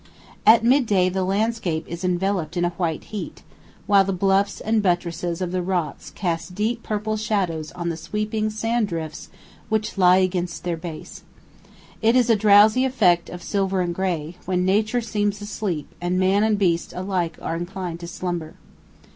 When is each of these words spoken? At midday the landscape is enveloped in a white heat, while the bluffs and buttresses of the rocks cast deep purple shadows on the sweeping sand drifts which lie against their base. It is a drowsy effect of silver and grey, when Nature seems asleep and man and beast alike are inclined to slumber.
At 0.47 0.63
midday 0.63 1.09
the 1.09 1.23
landscape 1.23 1.85
is 1.87 2.03
enveloped 2.03 2.57
in 2.57 2.65
a 2.65 2.71
white 2.71 3.03
heat, 3.03 3.43
while 3.85 4.03
the 4.03 4.11
bluffs 4.11 4.59
and 4.59 4.81
buttresses 4.81 5.41
of 5.41 5.51
the 5.51 5.61
rocks 5.61 6.09
cast 6.09 6.55
deep 6.55 6.81
purple 6.81 7.17
shadows 7.17 7.71
on 7.73 7.89
the 7.89 7.95
sweeping 7.97 8.49
sand 8.49 8.87
drifts 8.87 9.29
which 9.69 9.99
lie 9.99 10.17
against 10.17 10.63
their 10.63 10.75
base. 10.75 11.21
It 12.01 12.15
is 12.15 12.31
a 12.31 12.35
drowsy 12.35 12.83
effect 12.83 13.29
of 13.29 13.43
silver 13.43 13.79
and 13.81 13.93
grey, 13.93 14.37
when 14.45 14.65
Nature 14.65 15.01
seems 15.01 15.39
asleep 15.39 15.93
and 16.01 16.17
man 16.19 16.43
and 16.43 16.57
beast 16.57 16.93
alike 16.93 17.37
are 17.39 17.55
inclined 17.55 17.99
to 17.99 18.07
slumber. 18.07 18.55